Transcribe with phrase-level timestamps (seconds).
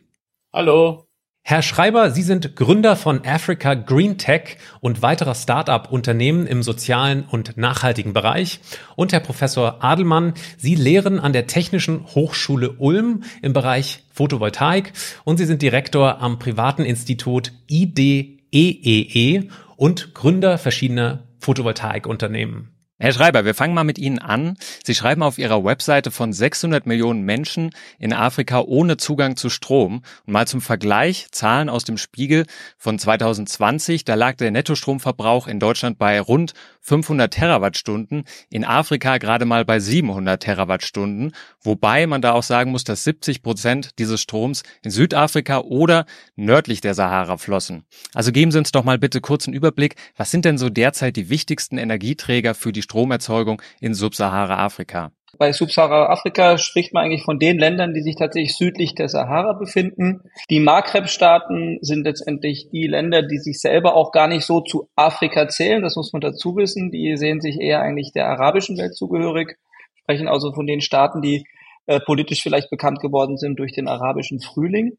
[0.53, 1.06] Hallo.
[1.50, 7.56] Herr Schreiber, Sie sind Gründer von Africa Green Tech und weiterer Start-up-Unternehmen im sozialen und
[7.56, 8.59] nachhaltigen Bereich.
[8.98, 14.92] Und Herr Professor Adelmann, Sie lehren an der Technischen Hochschule Ulm im Bereich Photovoltaik
[15.23, 22.77] und Sie sind Direktor am privaten Institut IDEEE e und Gründer verschiedener Photovoltaikunternehmen.
[23.00, 24.58] Herr Schreiber, wir fangen mal mit Ihnen an.
[24.84, 30.02] Sie schreiben auf Ihrer Webseite von 600 Millionen Menschen in Afrika ohne Zugang zu Strom.
[30.26, 35.59] Und mal zum Vergleich, Zahlen aus dem Spiegel von 2020, da lag der Nettostromverbrauch in
[35.59, 42.31] Deutschland bei rund 500 Terawattstunden, in Afrika gerade mal bei 700 Terawattstunden, wobei man da
[42.31, 47.84] auch sagen muss, dass 70 Prozent dieses Stroms in Südafrika oder nördlich der Sahara flossen.
[48.16, 51.16] Also geben Sie uns doch mal bitte kurz einen Überblick, was sind denn so derzeit
[51.16, 55.12] die wichtigsten Energieträger für die Stromerzeugung in Subsahara-Afrika?
[55.38, 60.22] Bei Subsahara-Afrika spricht man eigentlich von den Ländern, die sich tatsächlich südlich der Sahara befinden.
[60.50, 65.50] Die Maghreb-Staaten sind letztendlich die Länder, die sich selber auch gar nicht so zu Afrika
[65.50, 65.84] zählen.
[65.84, 66.92] Das muss man dazu wissen.
[66.92, 69.58] Die sehen sich eher eigentlich der arabischen Welt zugehörig,
[70.00, 71.46] sprechen also von den Staaten, die
[71.88, 74.98] äh, politisch vielleicht bekannt geworden sind durch den arabischen Frühling.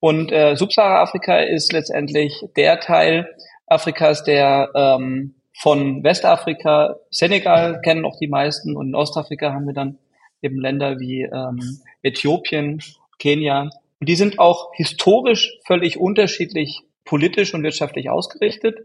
[0.00, 3.28] Und äh, Subsahara-Afrika ist letztendlich der Teil
[3.66, 9.74] Afrikas, der ähm, von Westafrika, Senegal kennen noch die meisten und in Ostafrika haben wir
[9.74, 9.98] dann
[10.40, 12.80] eben Länder wie ähm, Äthiopien,
[13.18, 13.70] Kenia.
[14.00, 18.78] Und die sind auch historisch völlig unterschiedlich politisch und wirtschaftlich ausgerichtet.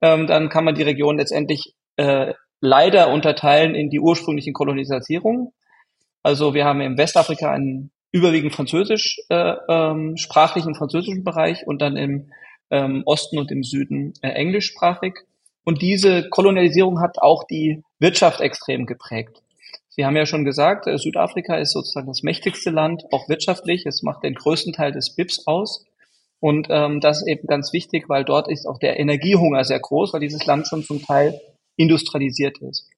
[0.00, 5.52] Ähm, dann kann man die Region letztendlich äh, leider unterteilen in die ursprünglichen Kolonisierungen.
[6.22, 11.98] Also wir haben im Westafrika einen überwiegend französisch äh, ähm, sprachlichen französischen Bereich und dann
[11.98, 12.30] im
[12.70, 15.16] ähm, Osten und im Süden äh, englischsprachig.
[15.64, 19.42] Und diese Kolonialisierung hat auch die Wirtschaft extrem geprägt.
[19.88, 23.86] Sie haben ja schon gesagt, äh, Südafrika ist sozusagen das mächtigste Land, auch wirtschaftlich.
[23.86, 25.86] Es macht den größten Teil des BIPs aus.
[26.40, 30.12] Und ähm, das ist eben ganz wichtig, weil dort ist auch der Energiehunger sehr groß,
[30.12, 31.40] weil dieses Land schon zum Teil
[31.76, 32.90] industrialisiert ist.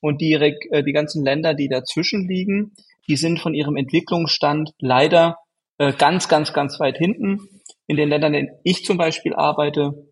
[0.00, 2.72] Und die, äh, die ganzen Länder, die dazwischen liegen,
[3.08, 5.38] die sind von ihrem Entwicklungsstand leider
[5.78, 7.40] äh, ganz, ganz, ganz weit hinten.
[7.86, 10.06] In den Ländern, in denen ich zum Beispiel arbeite,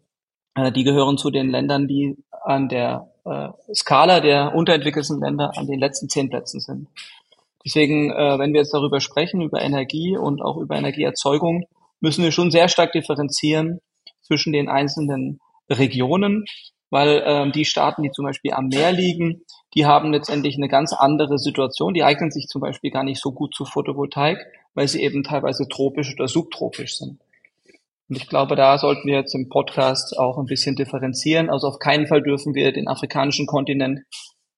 [0.55, 5.67] äh, die gehören zu den Ländern, die an der äh, Skala der unterentwickelten Länder an
[5.67, 6.89] den letzten zehn Plätzen sind.
[7.65, 11.67] Deswegen, äh, wenn wir jetzt darüber sprechen, über Energie und auch über Energieerzeugung,
[12.01, 13.81] müssen wir schon sehr stark differenzieren
[14.21, 16.45] zwischen den einzelnen Regionen,
[16.91, 19.43] weil ähm, die Staaten, die zum Beispiel am Meer liegen,
[19.75, 21.95] die haben letztendlich eine ganz andere Situation.
[21.95, 24.39] Die eignen sich zum Beispiel gar nicht so gut zu Photovoltaik,
[24.75, 27.21] weil sie eben teilweise tropisch oder subtropisch sind.
[28.09, 31.49] Und ich glaube, da sollten wir jetzt im Podcast auch ein bisschen differenzieren.
[31.49, 34.01] Also auf keinen Fall dürfen wir den afrikanischen Kontinent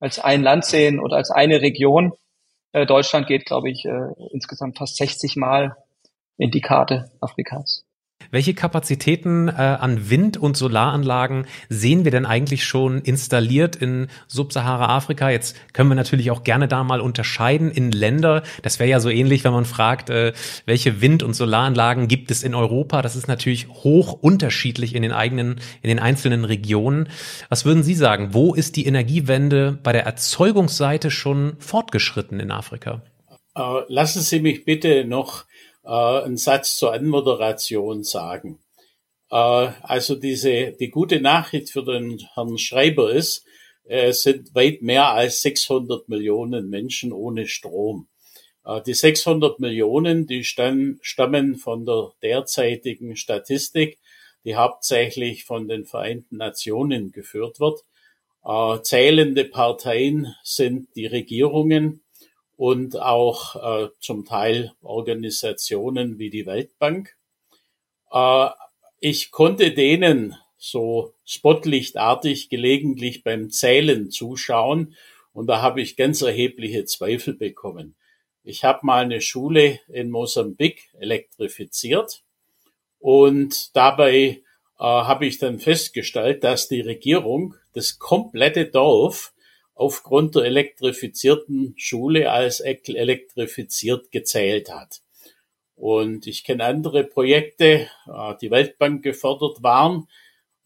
[0.01, 2.13] als ein Land sehen oder als eine Region.
[2.73, 5.77] Äh, Deutschland geht, glaube ich, äh, insgesamt fast 60 Mal
[6.37, 7.86] in die Karte Afrikas.
[8.31, 15.31] Welche Kapazitäten äh, an Wind- und Solaranlagen sehen wir denn eigentlich schon installiert in Subsahara-Afrika?
[15.31, 18.43] Jetzt können wir natürlich auch gerne da mal unterscheiden in Länder.
[18.63, 20.33] Das wäre ja so ähnlich, wenn man fragt, äh,
[20.65, 23.03] welche Wind- und Solaranlagen gibt es in Europa?
[23.03, 27.09] Das ist natürlich hoch unterschiedlich in den eigenen, in den einzelnen Regionen.
[27.49, 28.29] Was würden Sie sagen?
[28.33, 33.03] Wo ist die Energiewende bei der Erzeugungsseite schon fortgeschritten in Afrika?
[33.59, 35.47] Uh, lassen Sie mich bitte noch
[35.87, 38.59] äh, einen Satz zur Anmoderation sagen.
[39.31, 43.45] Äh, also diese, die gute Nachricht für den Herrn Schreiber ist,
[43.85, 48.09] es sind weit mehr als 600 Millionen Menschen ohne Strom.
[48.65, 53.99] Äh, die 600 Millionen, die stammen von der derzeitigen Statistik,
[54.45, 57.81] die hauptsächlich von den Vereinten Nationen geführt wird.
[58.45, 62.03] Äh, zählende Parteien sind die Regierungen
[62.57, 67.17] und auch äh, zum Teil Organisationen wie die Weltbank.
[69.01, 74.95] Ich konnte denen so spotlichtartig gelegentlich beim Zählen zuschauen
[75.33, 77.95] und da habe ich ganz erhebliche Zweifel bekommen.
[78.43, 82.23] Ich habe mal eine Schule in Mosambik elektrifiziert
[82.99, 84.41] und dabei äh,
[84.79, 89.35] habe ich dann festgestellt, dass die Regierung das komplette Dorf
[89.77, 95.03] aufgrund der elektrifizierten Schule als elektrifiziert gezählt hat.
[95.77, 100.09] Und ich kenne andere Projekte, äh, die Weltbank gefördert waren.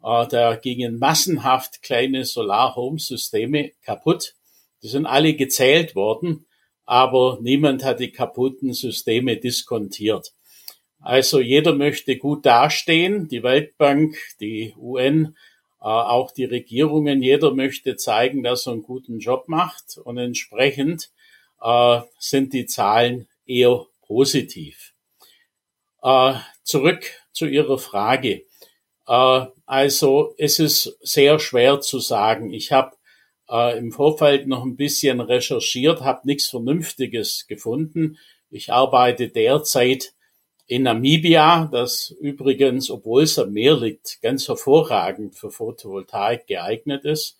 [0.03, 4.37] Äh, da gingen massenhaft kleine Solar-Home-Systeme kaputt.
[4.83, 6.47] Die sind alle gezählt worden
[6.91, 10.33] aber niemand hat die kaputten Systeme diskontiert.
[10.99, 15.37] Also jeder möchte gut dastehen, die Weltbank, die UN,
[15.87, 21.11] auch die Regierungen, jeder möchte zeigen, dass er einen guten Job macht und entsprechend
[21.62, 24.93] äh, sind die Zahlen eher positiv.
[26.03, 26.35] Äh,
[26.65, 28.44] zurück zu Ihrer Frage.
[29.06, 32.53] Äh, also es ist sehr schwer zu sagen.
[32.53, 32.97] Ich habe
[33.49, 38.19] äh, im Vorfeld noch ein bisschen recherchiert, habe nichts Vernünftiges gefunden.
[38.50, 40.15] Ich arbeite derzeit
[40.70, 47.37] in Namibia, das übrigens, obwohl es am Meer liegt, ganz hervorragend für Photovoltaik geeignet ist.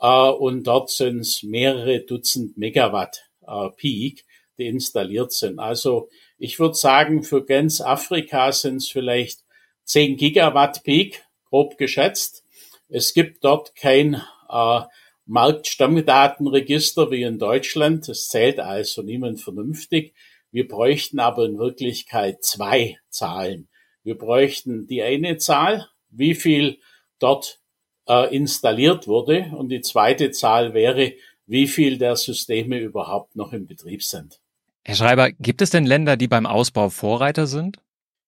[0.00, 4.24] Äh, und dort sind es mehrere Dutzend Megawatt äh, Peak,
[4.58, 5.60] die installiert sind.
[5.60, 6.08] Also
[6.38, 9.44] ich würde sagen, für ganz Afrika sind es vielleicht
[9.84, 12.42] 10 Gigawatt Peak, grob geschätzt.
[12.88, 14.20] Es gibt dort kein
[14.50, 14.80] äh,
[15.26, 18.08] Marktstammdatenregister wie in Deutschland.
[18.08, 20.14] Das zählt also niemand vernünftig.
[20.56, 23.68] Wir bräuchten aber in Wirklichkeit zwei Zahlen.
[24.02, 26.78] Wir bräuchten die eine Zahl, wie viel
[27.18, 27.60] dort
[28.08, 31.12] äh, installiert wurde, und die zweite Zahl wäre,
[31.44, 34.40] wie viel der Systeme überhaupt noch im Betrieb sind.
[34.82, 37.76] Herr Schreiber, gibt es denn Länder, die beim Ausbau Vorreiter sind?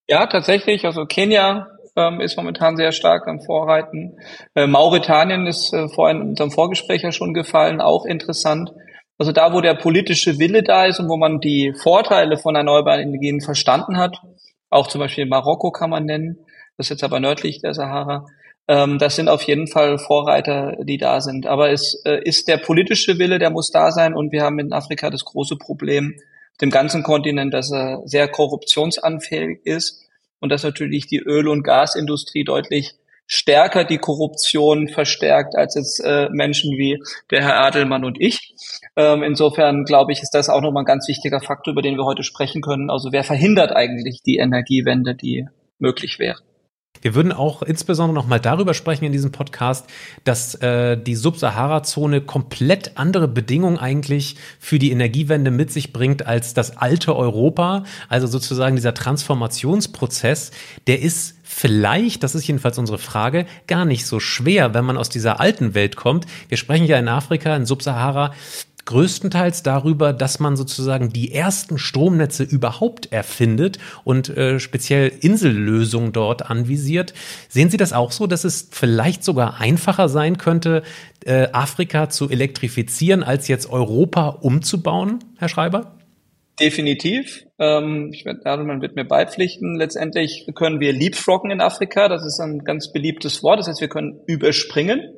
[0.07, 0.85] Ja, tatsächlich.
[0.85, 4.19] Also Kenia ähm, ist momentan sehr stark am Vorreiten.
[4.55, 8.71] Äh, Mauretanien ist äh, vorhin in unserem Vorgespräch ja schon gefallen, auch interessant.
[9.19, 13.01] Also da, wo der politische Wille da ist und wo man die Vorteile von erneuerbaren
[13.01, 14.17] Energien verstanden hat,
[14.71, 16.39] auch zum Beispiel Marokko kann man nennen,
[16.77, 18.27] das ist jetzt aber nördlich der Sahara,
[18.69, 21.47] ähm, das sind auf jeden Fall Vorreiter, die da sind.
[21.47, 24.73] Aber es äh, ist der politische Wille, der muss da sein und wir haben in
[24.73, 26.15] Afrika das große Problem,
[26.61, 30.07] dem ganzen Kontinent, dass er sehr korruptionsanfällig ist
[30.39, 32.95] und dass natürlich die Öl- und Gasindustrie deutlich
[33.29, 38.55] stärker die Korruption verstärkt als jetzt äh, Menschen wie der Herr Adelmann und ich.
[38.97, 42.07] Ähm, insofern glaube ich, ist das auch nochmal ein ganz wichtiger Faktor, über den wir
[42.07, 42.91] heute sprechen können.
[42.91, 45.47] Also wer verhindert eigentlich die Energiewende, die
[45.79, 46.48] möglich wäre?
[47.03, 49.87] Wir würden auch insbesondere noch mal darüber sprechen in diesem Podcast,
[50.25, 56.55] dass äh, die Subsahara-Zone komplett andere Bedingungen eigentlich für die Energiewende mit sich bringt als
[56.55, 57.85] das alte Europa.
[58.09, 60.51] Also sozusagen dieser Transformationsprozess,
[60.87, 65.09] der ist vielleicht, das ist jedenfalls unsere Frage, gar nicht so schwer, wenn man aus
[65.09, 66.27] dieser alten Welt kommt.
[66.49, 68.33] Wir sprechen ja in Afrika, in Subsahara,
[68.89, 76.51] größtenteils darüber, dass man sozusagen die ersten Stromnetze überhaupt erfindet und äh, speziell Insellösungen dort
[76.51, 77.13] anvisiert.
[77.51, 80.83] Sehen Sie das auch so, dass es vielleicht sogar einfacher sein könnte,
[81.27, 85.95] äh, Afrika zu elektrifizieren, als jetzt Europa umzubauen, Herr Schreiber?
[86.59, 87.45] Definitiv.
[87.59, 89.77] Ähm, ich werde, man wird mir beipflichten.
[89.77, 92.09] Letztendlich können wir leapfroggen in Afrika.
[92.09, 93.61] Das ist ein ganz beliebtes Wort.
[93.61, 95.18] Das heißt, wir können überspringen.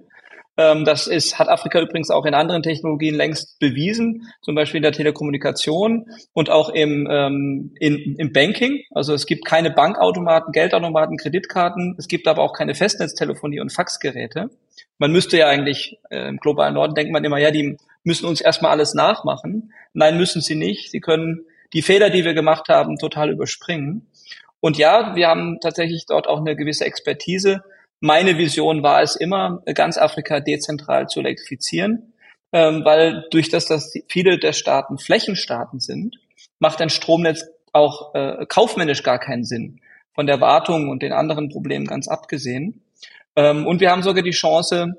[0.61, 4.83] Ähm, das ist, hat Afrika übrigens auch in anderen Technologien längst bewiesen, zum Beispiel in
[4.83, 8.83] der Telekommunikation und auch im, ähm, in, im Banking.
[8.91, 11.95] Also es gibt keine Bankautomaten, Geldautomaten, Kreditkarten.
[11.99, 14.51] Es gibt aber auch keine Festnetztelefonie und Faxgeräte.
[14.99, 18.43] Man müsste ja eigentlich äh, im globalen Norden denkt man immer, ja, die müssen uns
[18.43, 19.73] erstmal alles nachmachen.
[19.95, 20.91] Nein, müssen sie nicht.
[20.91, 24.09] Sie können die Fehler, die wir gemacht haben, total überspringen.
[24.61, 27.63] Und ja, wir haben tatsächlich dort auch eine gewisse Expertise
[28.01, 32.15] meine Vision war es immer, ganz Afrika dezentral zu elektrifizieren,
[32.53, 36.17] ähm, weil durch das, dass viele der Staaten Flächenstaaten sind,
[36.59, 39.81] macht ein Stromnetz auch äh, kaufmännisch gar keinen Sinn,
[40.15, 42.83] von der Wartung und den anderen Problemen ganz abgesehen.
[43.37, 44.95] Ähm, und wir haben sogar die Chance,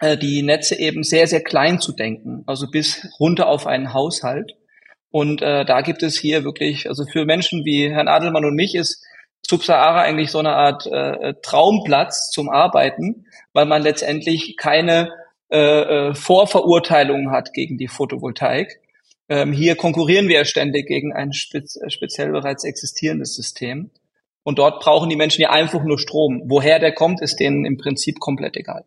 [0.00, 4.54] äh, die Netze eben sehr, sehr klein zu denken, also bis runter auf einen Haushalt.
[5.10, 8.74] Und äh, da gibt es hier wirklich, also für Menschen wie Herrn Adelmann und mich
[8.74, 9.04] ist
[9.48, 15.12] Subsahara eigentlich so eine Art äh, Traumplatz zum Arbeiten, weil man letztendlich keine
[15.50, 15.58] äh,
[16.08, 18.80] äh, Vorverurteilungen hat gegen die Photovoltaik.
[19.28, 23.90] Ähm, hier konkurrieren wir ja ständig gegen ein spez speziell bereits existierendes System.
[24.42, 26.42] Und dort brauchen die Menschen ja einfach nur Strom.
[26.46, 28.84] Woher der kommt, ist denen im Prinzip komplett egal.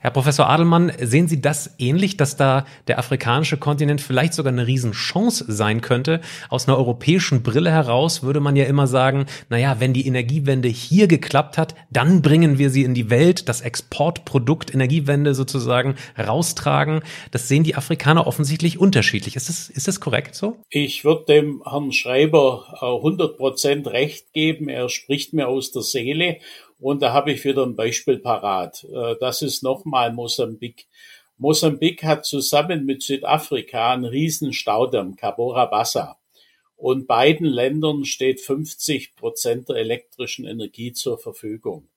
[0.00, 4.64] Herr Professor Adelmann, sehen Sie das ähnlich, dass da der afrikanische Kontinent vielleicht sogar eine
[4.64, 6.20] Riesenchance sein könnte?
[6.50, 11.08] Aus einer europäischen Brille heraus würde man ja immer sagen, naja, wenn die Energiewende hier
[11.08, 17.00] geklappt hat, dann bringen wir sie in die Welt, das Exportprodukt Energiewende sozusagen raustragen.
[17.32, 19.34] Das sehen die Afrikaner offensichtlich unterschiedlich.
[19.34, 20.58] Ist das, ist das korrekt so?
[20.70, 24.68] Ich würde dem Herrn Schreiber 100 Prozent recht geben.
[24.68, 26.36] Er spricht mir aus der Seele.
[26.78, 28.84] Und da habe ich wieder ein Beispiel parat.
[28.84, 30.86] Äh, das ist nochmal Mosambik.
[31.36, 36.18] Mosambik hat zusammen mit Südafrika einen riesen Staudamm, Cabora Bassa.
[36.76, 41.88] Und beiden Ländern steht 50 Prozent der elektrischen Energie zur Verfügung.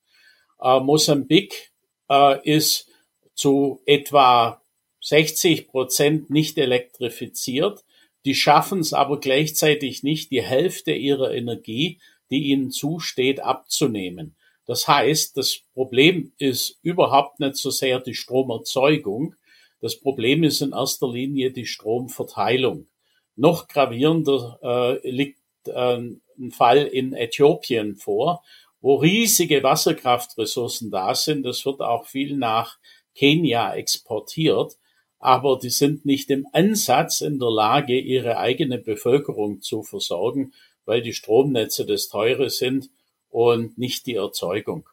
[0.60, 1.72] Äh, Mosambik
[2.08, 2.88] äh, ist
[3.34, 4.60] zu etwa
[5.00, 7.84] 60 Prozent nicht elektrifiziert.
[8.24, 11.98] Die schaffen es aber gleichzeitig nicht, die Hälfte ihrer Energie,
[12.30, 14.36] die ihnen zusteht, abzunehmen.
[14.66, 19.34] Das heißt, das Problem ist überhaupt nicht so sehr die Stromerzeugung.
[19.80, 22.86] Das Problem ist in erster Linie die Stromverteilung.
[23.34, 25.96] Noch gravierender äh, liegt äh,
[26.38, 28.42] ein Fall in Äthiopien vor,
[28.80, 31.44] wo riesige Wasserkraftressourcen da sind.
[31.44, 32.78] Das wird auch viel nach
[33.14, 34.76] Kenia exportiert,
[35.18, 40.52] aber die sind nicht im Ansatz in der Lage, ihre eigene Bevölkerung zu versorgen,
[40.84, 42.90] weil die Stromnetze das teure sind
[43.32, 44.88] und nicht die Erzeugung.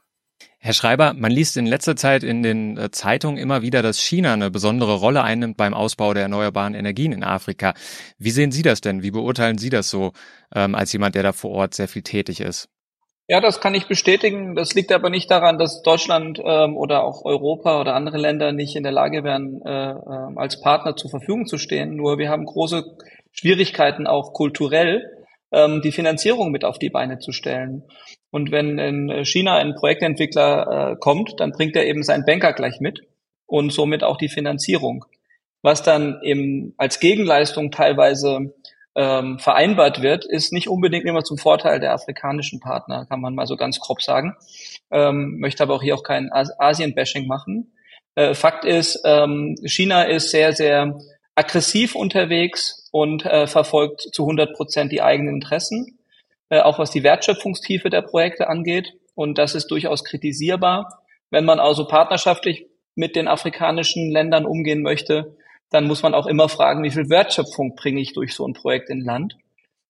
[0.58, 4.34] Herr Schreiber, man liest in letzter Zeit in den äh, Zeitungen immer wieder, dass China
[4.34, 7.74] eine besondere Rolle einnimmt beim Ausbau der erneuerbaren Energien in Afrika.
[8.18, 9.04] Wie sehen Sie das denn?
[9.04, 10.14] Wie beurteilen Sie das so
[10.54, 12.70] ähm, als jemand, der da vor Ort sehr viel tätig ist?
[13.28, 14.56] Ja, das kann ich bestätigen.
[14.56, 18.76] Das liegt aber nicht daran, dass Deutschland ähm, oder auch Europa oder andere Länder nicht
[18.76, 21.96] in der Lage wären, äh, äh, als Partner zur Verfügung zu stehen.
[21.96, 22.84] Nur wir haben große
[23.32, 25.19] Schwierigkeiten auch kulturell,
[25.52, 27.84] ähm, die Finanzierung mit auf die Beine zu stellen.
[28.32, 32.80] Und wenn in China ein Projektentwickler äh, kommt, dann bringt er eben seinen Banker gleich
[32.80, 33.02] mit
[33.46, 35.06] und somit auch die Finanzierung.
[35.62, 38.54] Was dann eben als Gegenleistung teilweise
[38.96, 43.48] ähm, vereinbart wird, ist nicht unbedingt immer zum Vorteil der afrikanischen Partner, kann man mal
[43.48, 44.36] so ganz grob sagen.
[44.92, 47.74] Ähm, möchte aber auch hier auch kein Asien-Bashing machen.
[48.16, 51.00] Äh, Fakt ist, ähm, China ist sehr, sehr
[51.40, 56.00] aggressiv unterwegs und äh, verfolgt zu 100 Prozent die eigenen Interessen
[56.50, 58.94] äh, auch was die Wertschöpfungstiefe der Projekte angeht.
[59.16, 61.04] Und das ist durchaus kritisierbar.
[61.30, 62.66] Wenn man also partnerschaftlich
[62.96, 65.38] mit den afrikanischen Ländern umgehen möchte,
[65.70, 68.90] dann muss man auch immer fragen, wie viel Wertschöpfung bringe ich durch so ein Projekt
[68.90, 69.38] in Land.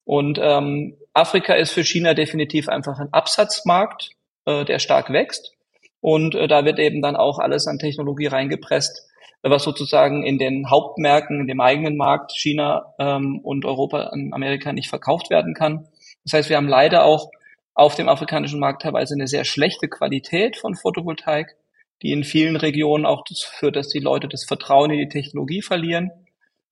[0.03, 4.09] Und ähm, Afrika ist für China definitiv einfach ein Absatzmarkt,
[4.45, 5.53] äh, der stark wächst.
[6.01, 9.07] Und äh, da wird eben dann auch alles an Technologie reingepresst,
[9.41, 14.73] was sozusagen in den Hauptmärkten, in dem eigenen Markt China ähm, und Europa und Amerika
[14.73, 15.87] nicht verkauft werden kann.
[16.25, 17.29] Das heißt, wir haben leider auch
[17.73, 21.55] auf dem afrikanischen Markt teilweise eine sehr schlechte Qualität von Photovoltaik,
[22.01, 25.61] die in vielen Regionen auch das führt, dass die Leute das Vertrauen in die Technologie
[25.61, 26.11] verlieren.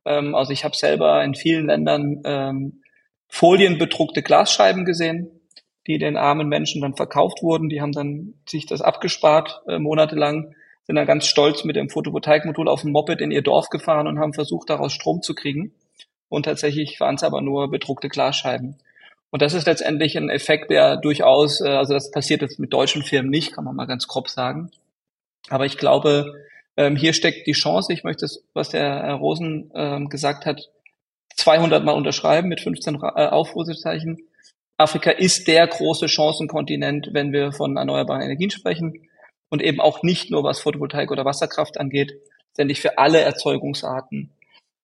[0.06, 2.82] Ähm, also ich habe selber in vielen Ländern ähm,
[3.30, 5.30] folienbedruckte Glasscheiben gesehen,
[5.88, 7.70] die den armen Menschen dann verkauft wurden.
[7.70, 10.54] Die haben dann sich das abgespart äh, monatelang,
[10.88, 14.20] sind dann ganz stolz mit dem Photovoltaikmodul auf dem Moped in ihr Dorf gefahren und
[14.20, 15.74] haben versucht, daraus Strom zu kriegen.
[16.30, 18.78] Und tatsächlich waren es aber nur bedruckte Glasscheiben.
[19.30, 23.04] Und das ist letztendlich ein Effekt, der durchaus, äh, also das passiert jetzt mit deutschen
[23.04, 24.72] Firmen nicht, kann man mal ganz grob sagen.
[25.50, 26.34] Aber ich glaube,
[26.78, 27.92] ähm, hier steckt die Chance.
[27.92, 30.70] Ich möchte das, was der Herr Rosen ähm, gesagt hat,
[31.36, 34.18] 200 Mal unterschreiben mit 15 äh, Aufrufezeichen.
[34.78, 39.07] Afrika ist der große Chancenkontinent, wenn wir von erneuerbaren Energien sprechen
[39.50, 42.14] und eben auch nicht nur was Photovoltaik oder Wasserkraft angeht,
[42.50, 44.34] letztendlich für alle Erzeugungsarten,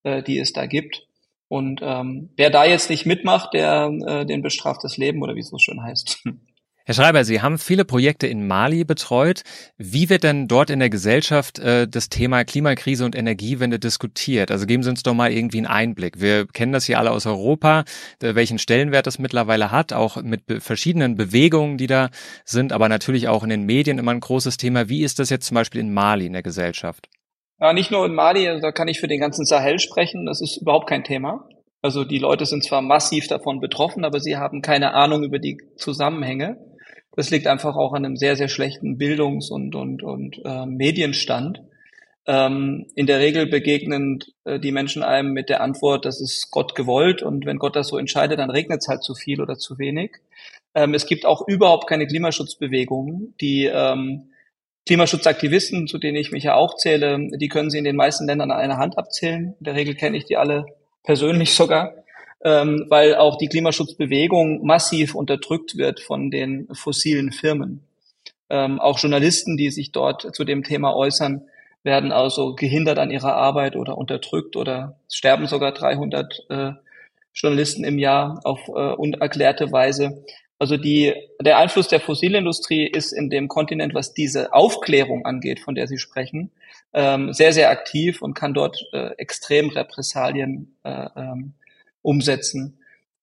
[0.04, 1.06] äh, die es da gibt.
[1.48, 5.40] Und ähm, wer da jetzt nicht mitmacht, der äh, den bestraft das Leben oder wie
[5.40, 6.24] es so schön heißt.
[6.86, 9.42] Herr Schreiber, Sie haben viele Projekte in Mali betreut.
[9.78, 14.50] Wie wird denn dort in der Gesellschaft äh, das Thema Klimakrise und Energiewende diskutiert?
[14.50, 16.20] Also geben Sie uns doch mal irgendwie einen Einblick.
[16.20, 17.84] Wir kennen das hier alle aus Europa,
[18.22, 22.10] äh, welchen Stellenwert das mittlerweile hat, auch mit be verschiedenen Bewegungen, die da
[22.44, 24.90] sind, aber natürlich auch in den Medien immer ein großes Thema.
[24.90, 27.08] Wie ist das jetzt zum Beispiel in Mali in der Gesellschaft?
[27.60, 30.60] Ja, nicht nur in Mali, da kann ich für den ganzen Sahel sprechen, das ist
[30.60, 31.48] überhaupt kein Thema.
[31.80, 35.58] Also die Leute sind zwar massiv davon betroffen, aber sie haben keine Ahnung über die
[35.76, 36.58] Zusammenhänge.
[37.16, 41.62] Das liegt einfach auch an einem sehr, sehr schlechten Bildungs- und, und, und äh, Medienstand.
[42.26, 46.74] Ähm, in der Regel begegnen äh, die Menschen einem mit der Antwort, das ist Gott
[46.74, 49.78] gewollt und wenn Gott das so entscheidet, dann regnet es halt zu viel oder zu
[49.78, 50.12] wenig.
[50.74, 54.30] Ähm, es gibt auch überhaupt keine Klimaschutzbewegungen, die ähm,
[54.86, 58.50] Klimaschutzaktivisten, zu denen ich mich ja auch zähle, die können Sie in den meisten Ländern
[58.50, 59.54] an einer Hand abzählen.
[59.58, 60.66] In der Regel kenne ich die alle
[61.02, 62.03] persönlich sogar,
[62.44, 67.82] ähm, weil auch die Klimaschutzbewegung massiv unterdrückt wird von den fossilen Firmen.
[68.50, 71.48] Ähm, auch Journalisten, die sich dort zu dem Thema äußern,
[71.82, 76.72] werden also gehindert an ihrer Arbeit oder unterdrückt oder sterben sogar 300 äh,
[77.34, 80.24] Journalisten im Jahr auf äh, unerklärte Weise.
[80.58, 85.74] Also die, der Einfluss der Fossilindustrie ist in dem Kontinent, was diese Aufklärung angeht, von
[85.74, 86.52] der Sie sprechen,
[86.92, 91.54] ähm, sehr, sehr aktiv und kann dort äh, extrem Repressalien äh, ähm,
[92.04, 92.78] umsetzen.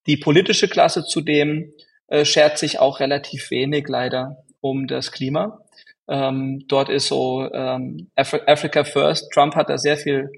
[0.08, 1.74] Die politische Klasse zudem
[2.08, 5.64] äh, schert sich auch relativ wenig leider um das Klima.
[6.08, 9.32] Ähm, dort ist so ähm, Af Africa First.
[9.32, 10.30] Trump hat da sehr viel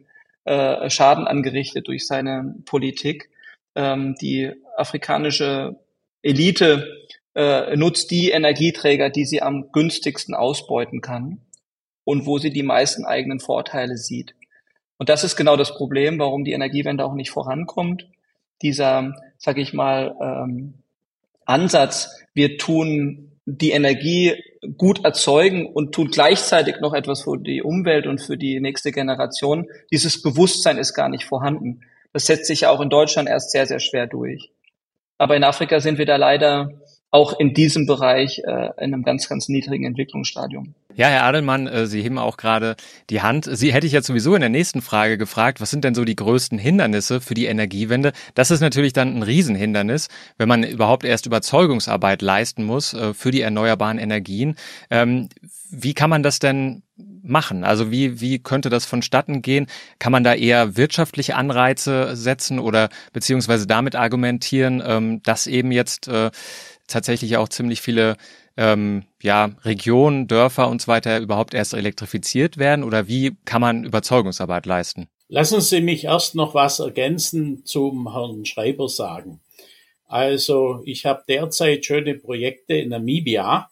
[0.46, 3.30] äh, Schaden angerichtet durch seine Politik.
[3.76, 5.78] Ähm, die afrikanische
[6.22, 6.88] Elite
[7.34, 11.40] äh, nutzt die Energieträger, die sie am günstigsten ausbeuten kann
[12.04, 14.36] und wo sie die meisten eigenen Vorteile sieht.
[14.98, 18.08] Und das ist genau das Problem, warum die Energiewende auch nicht vorankommt.
[18.62, 20.76] Dieser, sage ich mal, ähm,
[21.46, 24.42] Ansatz, wir tun die Energie
[24.78, 29.68] gut erzeugen und tun gleichzeitig noch etwas für die Umwelt und für die nächste Generation.
[29.92, 31.82] Dieses Bewusstsein ist gar nicht vorhanden.
[32.14, 34.52] Das setzt sich ja auch in Deutschland erst sehr, sehr schwer durch.
[35.18, 36.70] Aber in Afrika sind wir da leider
[37.14, 40.74] auch in diesem Bereich äh, in einem ganz, ganz niedrigen Entwicklungsstadium.
[40.96, 42.76] Ja, Herr Adelmann, äh, Sie heben auch gerade
[43.12, 43.48] die Hand.
[43.52, 46.16] Sie hätte ich jetzt sowieso in der nächsten Frage gefragt, was sind denn so die
[46.16, 48.14] größten Hindernisse für die Energiewende?
[48.34, 50.08] Das ist natürlich dann ein Riesenhindernis,
[50.40, 54.56] wenn man überhaupt erst Überzeugungsarbeit leisten muss äh, für die erneuerbaren Energien.
[54.90, 55.30] Ähm,
[55.70, 56.82] wie kann man das denn
[57.24, 57.64] machen?
[57.64, 59.68] Also wie, wie könnte das vonstatten gehen?
[59.98, 66.08] Kann man da eher wirtschaftliche Anreize setzen oder beziehungsweise damit argumentieren, ähm, dass eben jetzt
[66.08, 66.30] äh,
[66.88, 68.18] tatsächlich auch ziemlich viele
[68.58, 72.84] ähm, ja, Regionen, Dörfer und so weiter überhaupt erst elektrifiziert werden?
[72.84, 75.08] Oder wie kann man Überzeugungsarbeit leisten?
[75.28, 79.42] Lassen Sie mich erst noch was ergänzen zum Herrn Schreiber sagen.
[80.06, 83.72] Also ich habe derzeit schöne Projekte in Namibia.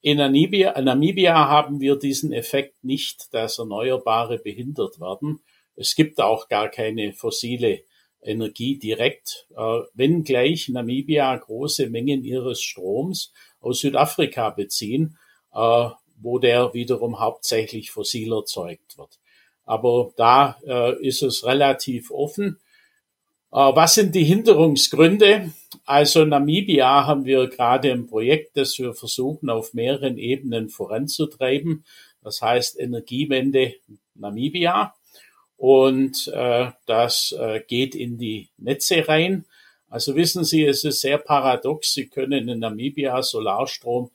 [0.00, 5.40] In Namibia, in Namibia haben wir diesen Effekt nicht, dass Erneuerbare behindert werden.
[5.74, 7.82] Es gibt auch gar keine fossile
[8.22, 15.18] Energie direkt, äh, wenngleich Namibia große Mengen ihres Stroms aus Südafrika beziehen,
[15.52, 15.88] äh,
[16.20, 19.18] wo der wiederum hauptsächlich fossil erzeugt wird.
[19.64, 22.58] Aber da äh, ist es relativ offen.
[23.54, 25.52] Was sind die Hinderungsgründe?
[25.84, 31.84] Also Namibia haben wir gerade ein Projekt, das wir versuchen auf mehreren Ebenen voranzutreiben.
[32.22, 33.74] Das heißt Energiewende
[34.14, 34.94] Namibia.
[35.62, 39.44] Und äh, das äh, geht in die Netze rein.
[39.88, 41.94] Also wissen Sie, es ist sehr paradox.
[41.94, 44.10] Sie können in Namibia Solarstrom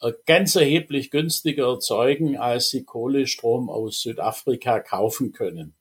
[0.00, 5.74] äh, ganz erheblich günstiger erzeugen, als Sie Kohlestrom aus Südafrika kaufen können.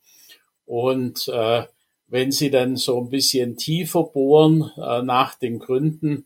[0.66, 1.66] Und äh,
[2.08, 6.26] wenn Sie dann so ein bisschen tiefer bohren äh, nach den Gründen,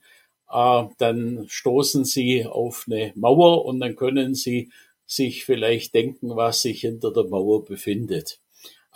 [0.50, 4.72] äh, dann stoßen Sie auf eine Mauer und dann können Sie
[5.06, 8.40] sich vielleicht denken, was sich hinter der Mauer befindet.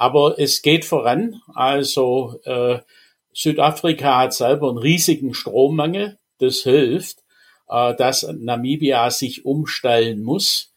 [0.01, 1.43] Aber es geht voran.
[1.53, 2.79] Also äh,
[3.33, 6.17] Südafrika hat selber einen riesigen Strommangel.
[6.39, 7.19] Das hilft,
[7.69, 10.73] äh, dass Namibia sich umstellen muss.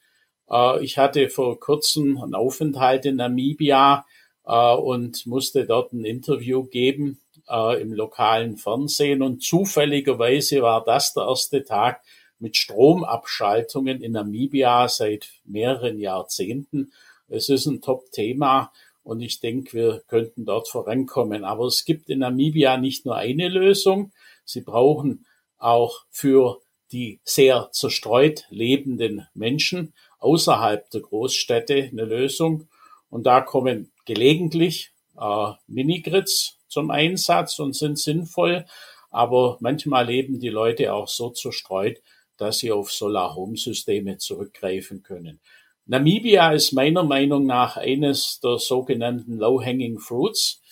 [0.51, 4.05] Äh, ich hatte vor kurzem einen Aufenthalt in Namibia
[4.45, 9.23] äh, und musste dort ein Interview geben äh, im lokalen Fernsehen.
[9.23, 12.03] Und zufälligerweise war das der erste Tag
[12.39, 16.93] mit Stromabschaltungen in Namibia seit mehreren Jahrzehnten.
[17.31, 18.71] Es ist ein Top-Thema
[19.05, 21.45] und ich denke, wir könnten dort vorankommen.
[21.45, 24.13] Aber es gibt in Namibia nicht nur eine Lösung.
[24.45, 25.27] Sie brauchen
[25.59, 32.69] auch für die sehr zerstreut lebenden Menschen außerhalb der Großstädte eine Lösung.
[33.11, 38.65] Und da kommen gelegentlich äh, Minigrids zum Einsatz und sind sinnvoll.
[39.11, 42.01] Aber manchmal leben die Leute auch so zerstreut,
[42.39, 45.41] dass sie auf Solar-Home-Systeme zurückgreifen können.
[45.87, 50.63] Namibia ist meiner Meinung nach eines der sogenannten Low-Hanging Fruits.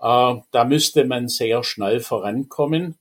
[0.00, 2.96] Äh, da müsste man sehr schnell vorankommen.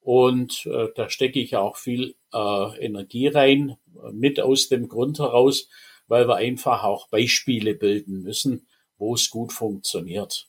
[0.00, 3.76] Und äh, da stecke ich auch viel äh, Energie rein,
[4.10, 5.68] mit aus dem Grund heraus,
[6.08, 8.66] weil wir einfach auch Beispiele bilden müssen,
[8.98, 10.48] wo es gut funktioniert.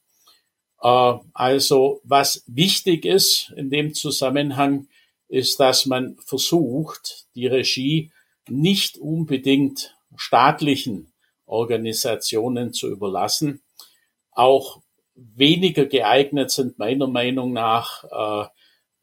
[0.82, 4.88] Äh, also was wichtig ist in dem Zusammenhang,
[5.28, 8.12] ist, dass man versucht, die Regie
[8.48, 11.12] nicht unbedingt staatlichen
[11.46, 13.62] Organisationen zu überlassen.
[14.32, 14.82] Auch
[15.16, 18.46] weniger geeignet sind meiner Meinung nach äh,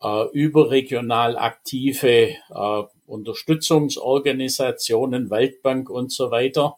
[0.02, 6.76] äh, überregional aktive äh, Unterstützungsorganisationen, Weltbank und so weiter.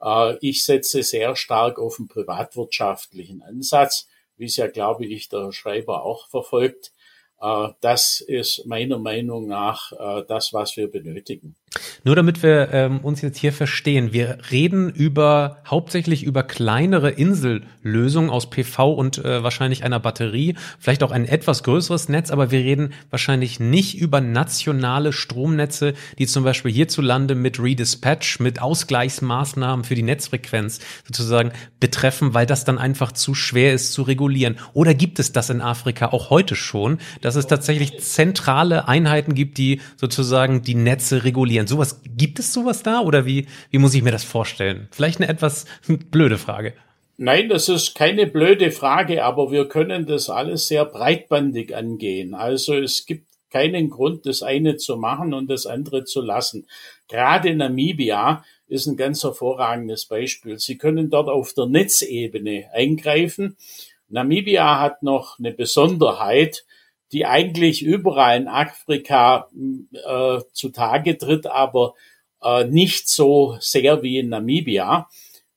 [0.00, 5.52] Äh, ich setze sehr stark auf den privatwirtschaftlichen Ansatz, wie es ja, glaube ich, der
[5.52, 6.92] Schreiber auch verfolgt.
[7.40, 11.54] Äh, das ist meiner Meinung nach äh, das, was wir benötigen.
[12.04, 18.30] Nur damit wir ähm, uns jetzt hier verstehen, wir reden über hauptsächlich über kleinere Insellösungen
[18.30, 22.60] aus PV und äh, wahrscheinlich einer Batterie, vielleicht auch ein etwas größeres Netz, aber wir
[22.60, 29.94] reden wahrscheinlich nicht über nationale Stromnetze, die zum Beispiel hierzulande mit Redispatch, mit Ausgleichsmaßnahmen für
[29.94, 34.56] die Netzfrequenz sozusagen betreffen, weil das dann einfach zu schwer ist zu regulieren.
[34.72, 39.58] Oder gibt es das in Afrika auch heute schon, dass es tatsächlich zentrale Einheiten gibt,
[39.58, 41.66] die sozusagen die Netze regulieren?
[41.68, 44.88] Sowas, gibt es sowas da oder wie, wie muss ich mir das vorstellen?
[44.90, 45.66] Vielleicht eine etwas
[46.10, 46.74] blöde Frage.
[47.16, 52.32] Nein, das ist keine blöde Frage, aber wir können das alles sehr breitbandig angehen.
[52.32, 56.66] Also es gibt keinen Grund, das eine zu machen und das andere zu lassen.
[57.08, 60.58] Gerade Namibia ist ein ganz hervorragendes Beispiel.
[60.58, 63.56] Sie können dort auf der Netzebene eingreifen.
[64.08, 66.64] Namibia hat noch eine Besonderheit
[67.12, 69.48] die eigentlich überall in Afrika
[69.92, 71.94] äh, zutage tritt, aber
[72.42, 75.08] äh, nicht so sehr wie in Namibia.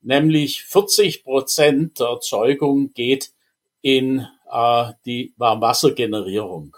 [0.01, 3.31] Nämlich 40 Prozent der Erzeugung geht
[3.81, 6.75] in äh, die Warmwassergenerierung.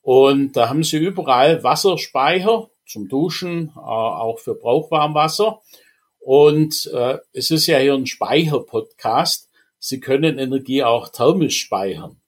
[0.00, 5.60] Und da haben sie überall Wasserspeicher zum Duschen, äh, auch für Brauchwarmwasser.
[6.18, 9.50] Und äh, es ist ja hier ein Speicherpodcast.
[9.78, 12.20] Sie können Energie auch thermisch speichern.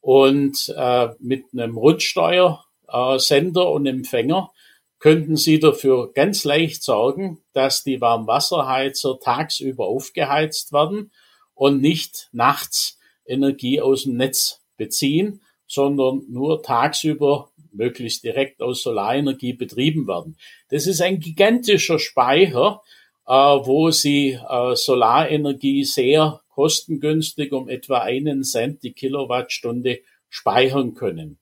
[0.00, 4.50] Und äh, mit einem Rundsteuersender äh, und Empfänger
[4.98, 11.10] könnten Sie dafür ganz leicht sorgen, dass die Warmwasserheizer tagsüber aufgeheizt werden
[11.54, 19.52] und nicht nachts Energie aus dem Netz beziehen, sondern nur tagsüber möglichst direkt aus Solarenergie
[19.52, 20.36] betrieben werden.
[20.70, 22.82] Das ist ein gigantischer Speicher,
[23.26, 31.38] äh, wo Sie äh, Solarenergie sehr kostengünstig um etwa einen Cent die Kilowattstunde speichern können.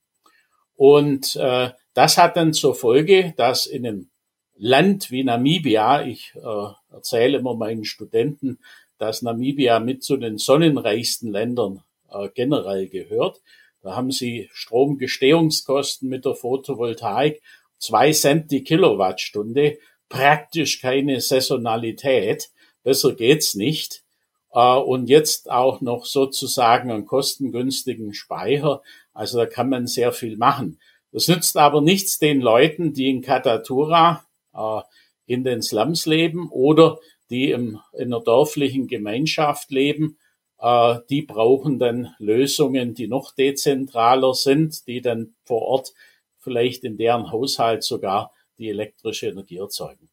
[0.76, 4.10] Und äh, das hat dann zur Folge, dass in einem
[4.54, 8.60] Land wie Namibia, ich äh, erzähle immer meinen Studenten,
[8.96, 13.40] dass Namibia mit zu den sonnenreichsten Ländern äh, generell gehört.
[13.82, 17.42] Da haben sie Stromgestehungskosten mit der Photovoltaik,
[17.78, 19.78] zwei Cent die Kilowattstunde,
[20.08, 22.50] praktisch keine Saisonalität.
[22.84, 24.04] Besser geht's nicht
[24.50, 28.82] und jetzt auch noch sozusagen einen kostengünstigen Speicher.
[29.12, 30.78] Also da kann man sehr viel machen.
[31.12, 34.80] Das nützt aber nichts den Leuten, die in Katatura äh,
[35.26, 36.98] in den Slums leben oder
[37.30, 40.18] die im, in einer dörflichen Gemeinschaft leben.
[40.58, 45.94] Äh, die brauchen dann Lösungen, die noch dezentraler sind, die dann vor Ort
[46.38, 50.08] vielleicht in deren Haushalt sogar die elektrische Energie erzeugen.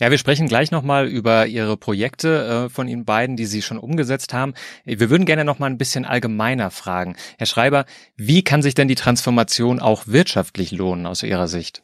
[0.00, 3.78] Ja, wir sprechen gleich nochmal über Ihre Projekte äh, von Ihnen beiden, die Sie schon
[3.78, 4.54] umgesetzt haben.
[4.84, 7.16] Wir würden gerne nochmal ein bisschen allgemeiner fragen.
[7.38, 11.82] Herr Schreiber, wie kann sich denn die Transformation auch wirtschaftlich lohnen aus Ihrer Sicht?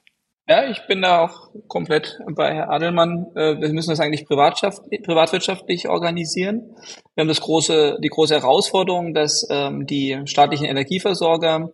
[0.49, 3.27] Ja, ich bin da auch komplett bei Herr Adelmann.
[3.37, 6.75] Äh, wir müssen das eigentlich privatwirtschaftlich organisieren.
[7.15, 11.71] Wir haben das große, die große Herausforderung, dass ähm, die staatlichen Energieversorger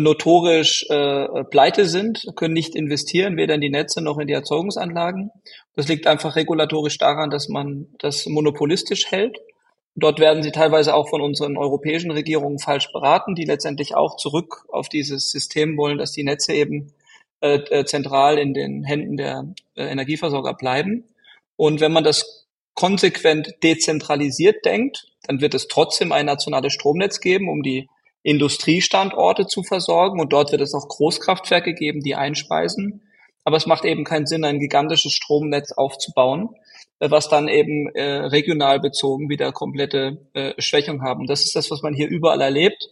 [0.00, 5.30] notorisch äh, pleite sind, können nicht investieren, weder in die Netze noch in die Erzeugungsanlagen.
[5.74, 9.38] Das liegt einfach regulatorisch daran, dass man das monopolistisch hält.
[9.94, 14.66] Dort werden sie teilweise auch von unseren europäischen Regierungen falsch beraten, die letztendlich auch zurück
[14.68, 16.92] auf dieses System wollen, dass die Netze eben
[17.40, 21.04] äh, äh zentral in den Händen der äh, Energieversorger bleiben.
[21.56, 27.48] Und wenn man das konsequent dezentralisiert denkt, dann wird es trotzdem ein nationales Stromnetz geben,
[27.48, 27.88] um die
[28.26, 33.02] Industriestandorte zu versorgen und dort wird es auch Großkraftwerke geben, die einspeisen.
[33.44, 36.48] Aber es macht eben keinen Sinn, ein gigantisches Stromnetz aufzubauen,
[36.98, 41.28] äh, was dann eben äh, regional bezogen wieder komplette äh, Schwächung haben.
[41.28, 42.88] Das ist das, was man hier überall erlebt.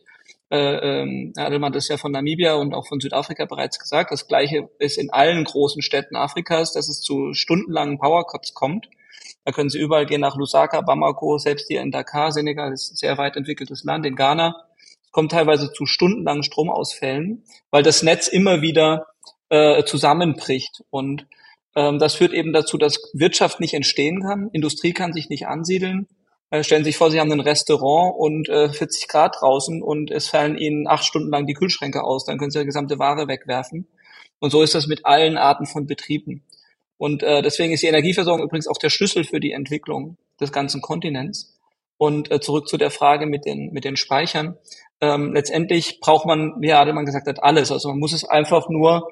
[0.51, 4.12] Äh, ähm, Herr Adelmann das ja von Namibia und auch von Südafrika bereits gesagt.
[4.12, 8.88] Das Gleiche ist in allen großen Städten Afrikas, dass es zu stundenlangen Powercuts kommt.
[9.44, 12.97] Da können Sie überall gehen nach Lusaka, Bamako, selbst hier in Dakar, Senegal ist ein
[12.97, 14.55] sehr weit entwickeltes Land, in Ghana
[15.14, 19.07] kommt teilweise zu stundenlangen Stromausfällen, weil das Netz immer wieder
[19.48, 20.83] äh, zusammenbricht.
[20.90, 21.29] Und
[21.77, 26.09] ähm, das führt eben dazu, dass Wirtschaft nicht entstehen kann, Industrie kann sich nicht ansiedeln.
[26.50, 30.11] Äh, stellen Sie sich vor, Sie haben ein Restaurant und äh, 40 Grad draußen und
[30.11, 33.29] es fallen Ihnen acht Stunden lang die Kühlschränke aus, dann können Sie die gesamte Ware
[33.29, 33.87] wegwerfen.
[34.40, 36.42] Und so ist das mit allen Arten von Betrieben.
[36.96, 40.81] Und äh, deswegen ist die Energieversorgung übrigens auch der Schlüssel für die Entwicklung des ganzen
[40.81, 41.57] Kontinents.
[41.98, 44.59] Und äh, zurück zu der Frage mit den, mit den Speichern
[45.05, 47.71] ähm, letztendlich braucht man, wie Adelmann gesagt hat, alles.
[47.71, 49.09] Also man muss es einfach nur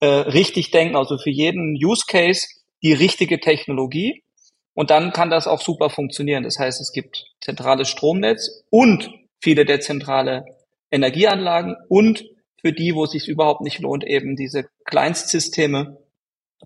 [0.00, 2.46] äh, richtig denken, also für jeden Use Case
[2.82, 4.22] die richtige Technologie.
[4.74, 6.44] Und dann kann das auch super funktionieren.
[6.44, 10.44] Das heißt, es gibt zentrales Stromnetz und viele dezentrale
[10.90, 12.24] Energieanlagen und
[12.60, 15.98] für die, wo es sich überhaupt nicht lohnt, eben diese Kleinstsysteme,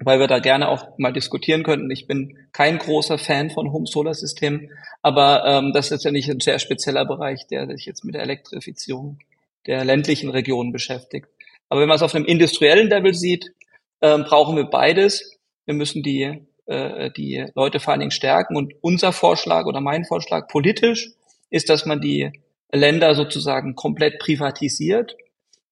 [0.02, 1.90] weil wir da gerne auch mal diskutieren könnten.
[1.90, 4.70] Ich bin kein großer Fan von Home-Solar-Systemen,
[5.02, 8.22] aber ähm, das ist ja nicht ein sehr spezieller Bereich, der sich jetzt mit der
[8.22, 9.18] Elektrifizierung
[9.66, 11.28] der ländlichen Regionen beschäftigt.
[11.68, 13.52] Aber wenn man es auf einem industriellen Level sieht,
[14.00, 15.38] ähm, brauchen wir beides.
[15.64, 18.56] Wir müssen die, äh, die Leute vor allen Dingen stärken.
[18.56, 21.10] Und unser Vorschlag oder mein Vorschlag politisch
[21.50, 22.30] ist, dass man die
[22.72, 25.16] Länder sozusagen komplett privatisiert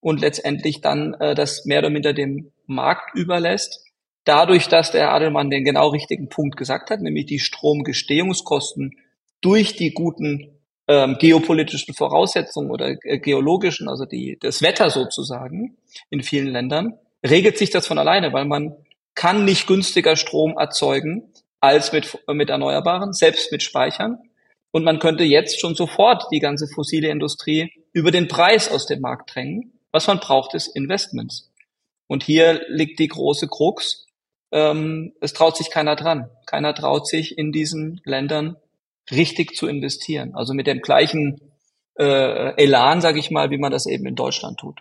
[0.00, 3.83] und letztendlich dann äh, das mehr oder minder dem Markt überlässt.
[4.24, 8.96] Dadurch, dass der Adelmann den genau richtigen Punkt gesagt hat, nämlich die Stromgestehungskosten
[9.40, 10.58] durch die guten
[10.88, 15.76] ähm, geopolitischen Voraussetzungen oder äh, geologischen, also die, das Wetter sozusagen
[16.10, 18.74] in vielen Ländern, regelt sich das von alleine, weil man
[19.14, 24.18] kann nicht günstiger Strom erzeugen als mit, mit Erneuerbaren, selbst mit Speichern.
[24.70, 29.00] Und man könnte jetzt schon sofort die ganze fossile Industrie über den Preis aus dem
[29.00, 29.72] Markt drängen.
[29.92, 31.50] Was man braucht, ist Investments.
[32.06, 34.03] Und hier liegt die große Krux.
[34.54, 36.30] Ähm, es traut sich keiner dran.
[36.46, 38.56] Keiner traut sich in diesen Ländern
[39.10, 40.36] richtig zu investieren.
[40.36, 41.40] Also mit dem gleichen
[41.98, 44.80] äh, Elan, sage ich mal, wie man das eben in Deutschland tut.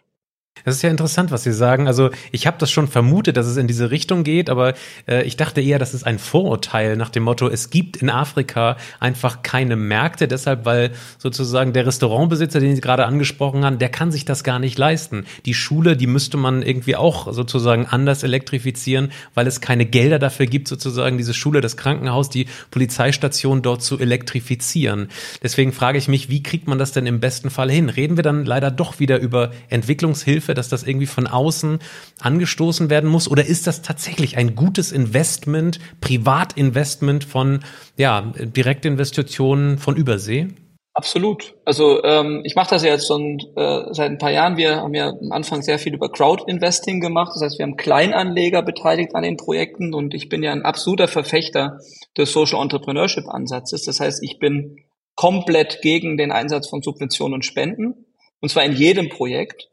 [0.66, 1.88] Das ist ja interessant, was Sie sagen.
[1.88, 4.76] Also ich habe das schon vermutet, dass es in diese Richtung geht, aber
[5.08, 8.78] äh, ich dachte eher, das ist ein Vorurteil nach dem Motto, es gibt in Afrika
[9.00, 14.12] einfach keine Märkte, deshalb, weil sozusagen der Restaurantbesitzer, den Sie gerade angesprochen haben, der kann
[14.12, 15.26] sich das gar nicht leisten.
[15.46, 20.46] Die Schule, die müsste man irgendwie auch sozusagen anders elektrifizieren, weil es keine Gelder dafür
[20.46, 25.10] gibt, sozusagen diese Schule, das Krankenhaus, die Polizeistation dort zu elektrifizieren.
[25.42, 27.90] Deswegen frage ich mich, wie kriegt man das denn im besten Fall hin?
[27.90, 31.80] Reden wir dann leider doch wieder über Entwicklungshilfe Hilfe, dass das irgendwie von außen
[32.22, 33.30] angestoßen werden muss?
[33.30, 37.62] Oder ist das tatsächlich ein gutes Investment, Privatinvestment von
[37.98, 40.50] ja, Direktinvestitionen von Übersee?
[40.96, 41.56] Absolut.
[41.66, 44.58] Also ähm, ich mache das ja jetzt schon äh, seit ein paar Jahren.
[44.58, 47.32] Wir haben ja am Anfang sehr viel über Crowd-Investing gemacht.
[47.34, 51.08] Das heißt, wir haben Kleinanleger beteiligt an den Projekten und ich bin ja ein absoluter
[51.08, 51.80] Verfechter
[52.16, 53.84] des Social Entrepreneurship-Ansatzes.
[53.84, 54.84] Das heißt, ich bin
[55.16, 58.06] komplett gegen den Einsatz von Subventionen und Spenden.
[58.44, 59.70] Und zwar in jedem Projekt.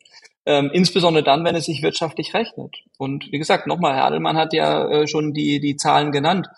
[0.50, 2.78] Ähm, insbesondere dann, wenn es sich wirtschaftlich rechnet.
[2.98, 6.48] Und wie gesagt, nochmal, Herr Adelmann hat ja äh, schon die, die Zahlen genannt.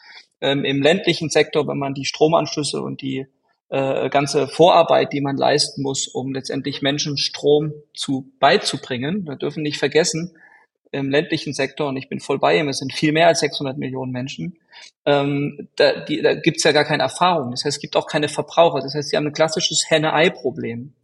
[0.40, 3.26] Ähm, Im ländlichen Sektor, wenn man die Stromanschlüsse und die
[3.68, 9.62] äh, ganze Vorarbeit, die man leisten muss, um letztendlich Menschen Strom zu beizubringen, wir dürfen
[9.62, 10.38] nicht vergessen,
[10.90, 13.76] im ländlichen Sektor, und ich bin voll bei ihm, es sind viel mehr als 600
[13.76, 14.56] Millionen Menschen,
[15.04, 17.50] ähm, da, die, da gibt's ja gar keine Erfahrung.
[17.50, 18.80] Das heißt, es gibt auch keine Verbraucher.
[18.80, 20.94] Das heißt, sie haben ein klassisches Henne-Ei-Problem.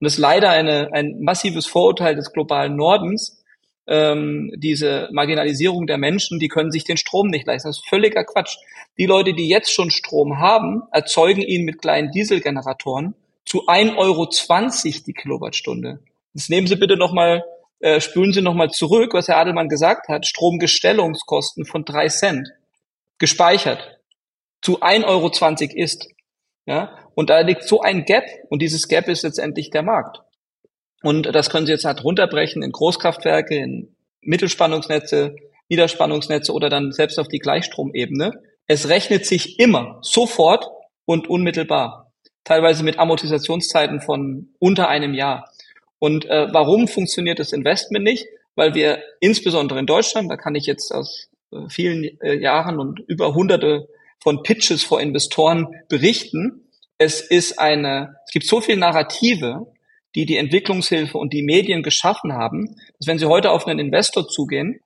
[0.00, 3.44] Und das ist leider eine, ein massives Vorurteil des globalen Nordens,
[3.86, 7.68] ähm, diese Marginalisierung der Menschen, die können sich den Strom nicht leisten.
[7.68, 8.56] Das ist völliger Quatsch.
[8.98, 14.28] Die Leute, die jetzt schon Strom haben, erzeugen ihn mit kleinen Dieselgeneratoren zu 1,20 Euro
[15.06, 16.00] die Kilowattstunde.
[16.32, 17.44] Jetzt nehmen Sie bitte nochmal,
[17.80, 22.48] äh, spülen Sie nochmal zurück, was Herr Adelmann gesagt hat, Stromgestellungskosten von drei Cent
[23.18, 24.00] gespeichert
[24.62, 25.30] zu 1,20 Euro
[25.82, 26.08] ist.
[26.66, 30.20] Ja, und da liegt so ein Gap und dieses Gap ist letztendlich der Markt.
[31.02, 35.36] Und das können Sie jetzt halt runterbrechen in Großkraftwerke, in Mittelspannungsnetze,
[35.68, 38.32] Niederspannungsnetze oder dann selbst auf die Gleichstromebene.
[38.66, 40.66] Es rechnet sich immer sofort
[41.04, 42.12] und unmittelbar.
[42.44, 45.50] Teilweise mit Amortisationszeiten von unter einem Jahr.
[45.98, 48.26] Und äh, warum funktioniert das Investment nicht?
[48.54, 53.00] Weil wir insbesondere in Deutschland, da kann ich jetzt aus äh, vielen äh, Jahren und
[53.00, 53.88] über hunderte
[54.22, 59.66] von Pitches vor Investoren berichten, es ist eine, es gibt so viel Narrative,
[60.14, 64.28] die die Entwicklungshilfe und die Medien geschaffen haben, dass wenn Sie heute auf einen Investor
[64.28, 64.80] zugehen,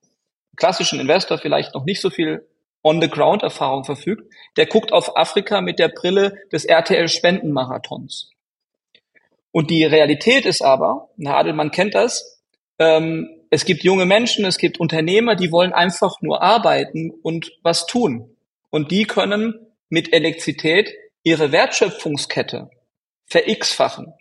[0.55, 2.47] klassischen Investor vielleicht noch nicht so viel
[2.83, 8.31] On-the-Ground-Erfahrung verfügt, der guckt auf Afrika mit der Brille des RTL-Spendenmarathons.
[9.51, 12.41] Und die Realität ist aber, Herr Adelmann kennt das,
[12.77, 17.87] ähm, es gibt junge Menschen, es gibt Unternehmer, die wollen einfach nur arbeiten und was
[17.87, 18.35] tun.
[18.71, 19.55] Und die können
[19.89, 22.69] mit Elektrizität ihre Wertschöpfungskette
[23.25, 24.13] verx-fachen.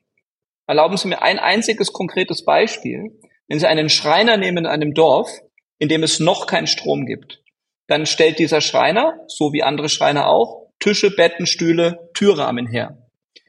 [0.67, 3.19] Erlauben Sie mir ein einziges konkretes Beispiel.
[3.47, 5.31] Wenn Sie einen Schreiner nehmen in einem Dorf,
[5.79, 7.43] in dem es noch keinen Strom gibt,
[7.87, 12.99] dann stellt dieser Schreiner, so wie andere Schreiner auch, Tische, Betten, Stühle, Türrahmen her.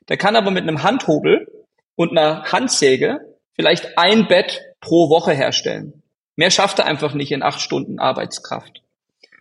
[0.08, 1.48] Der kann aber mit einem Handhobel
[1.96, 3.20] und einer Handsäge
[3.54, 6.02] vielleicht ein Bett pro Woche herstellen.
[6.38, 8.82] Mehr schafft er einfach nicht in acht Stunden Arbeitskraft.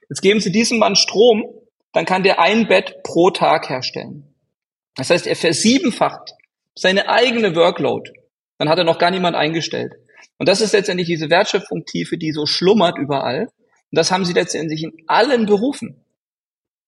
[0.08, 1.44] Jetzt geben Sie diesem Mann Strom
[1.92, 4.34] dann kann der ein Bett pro Tag herstellen.
[4.94, 6.34] Das heißt, er versiebenfacht
[6.74, 8.12] seine eigene Workload.
[8.58, 9.94] Dann hat er noch gar niemand eingestellt.
[10.38, 13.48] Und das ist letztendlich diese Wertschöpfungstiefe, die so schlummert überall.
[13.90, 16.04] Und das haben sie letztendlich in allen Berufen.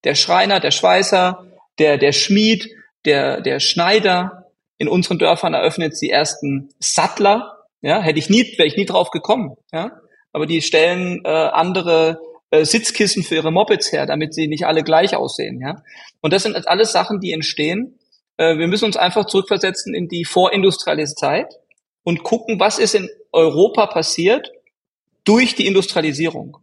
[0.04, 1.46] Der Schreiner, der Schweißer,
[1.78, 2.70] der, der Schmied,
[3.04, 4.46] der, der Schneider.
[4.78, 7.66] In unseren Dörfern eröffnet sie ersten Sattler.
[7.80, 9.56] Ja, hätte ich nie, wäre ich nie drauf gekommen.
[9.72, 10.00] Ja,
[10.32, 14.82] aber die stellen äh, andere äh, Sitzkissen für ihre Mopeds her, damit sie nicht alle
[14.82, 15.60] gleich aussehen.
[15.60, 15.82] Ja,
[16.20, 17.98] und das sind alles Sachen, die entstehen.
[18.36, 21.54] Äh, wir müssen uns einfach zurückversetzen in die vorindustrielle Zeit
[22.02, 24.50] und gucken, was ist in Europa passiert
[25.24, 26.58] durch die Industrialisierung.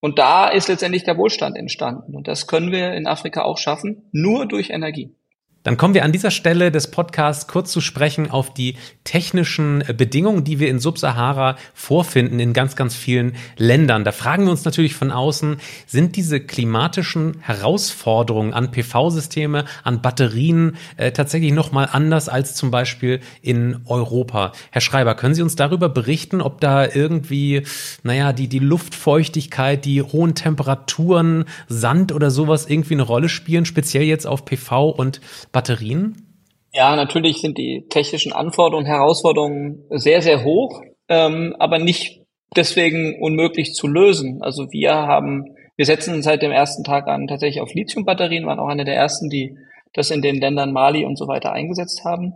[0.00, 2.16] Und da ist letztendlich der Wohlstand entstanden.
[2.16, 5.14] Und das können wir in Afrika auch schaffen, nur durch Energie.
[5.62, 10.42] Dann kommen wir an dieser Stelle des Podcasts kurz zu sprechen auf die technischen Bedingungen,
[10.42, 14.04] die wir in Subsahara vorfinden in ganz, ganz vielen Ländern.
[14.04, 20.76] Da fragen wir uns natürlich von außen, sind diese klimatischen Herausforderungen an PV-Systeme, an Batterien
[20.96, 24.52] äh, tatsächlich nochmal anders als zum Beispiel in Europa?
[24.70, 27.64] Herr Schreiber, können Sie uns darüber berichten, ob da irgendwie,
[28.02, 34.04] naja, die, die Luftfeuchtigkeit, die hohen Temperaturen, Sand oder sowas irgendwie eine Rolle spielen, speziell
[34.04, 35.20] jetzt auf PV und
[35.52, 36.26] Batterien?
[36.72, 42.22] Ja, natürlich sind die technischen Anforderungen, Herausforderungen sehr, sehr hoch, ähm, aber nicht
[42.56, 44.42] deswegen unmöglich zu lösen.
[44.42, 48.68] Also wir haben, wir setzen seit dem ersten Tag an tatsächlich auf Lithium-Batterien, waren auch
[48.68, 49.56] eine der ersten, die
[49.92, 52.32] das in den Ländern Mali und so weiter eingesetzt haben.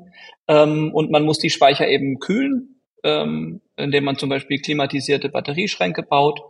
[0.48, 6.02] Ähm, und man muss die Speicher eben kühlen, ähm, indem man zum Beispiel klimatisierte Batterieschränke
[6.02, 6.40] baut.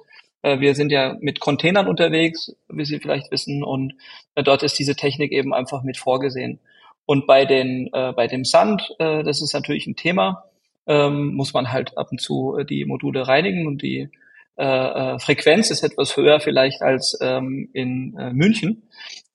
[0.45, 3.95] Äh, wir sind ja mit Containern unterwegs, wie Sie vielleicht wissen, und
[4.35, 6.61] äh, dort ist diese Technik eben einfach mit vorgesehen.
[7.07, 10.45] Und bei den, äh, bei dem Sand, äh, das ist natürlich ein Thema,
[10.87, 14.11] ähm, muss man halt ab und zu äh, die Module reinigen und die
[14.57, 18.83] äh, Frequenz ist etwas höher vielleicht als ähm, in äh, München.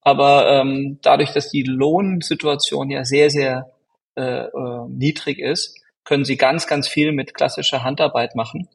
[0.02, 3.72] Aber ähm, dadurch, dass die Lohnsituation ja sehr, sehr
[4.16, 8.70] äh, äh, niedrig ist, können sie ganz, ganz viel mit klassischer Handarbeit machen.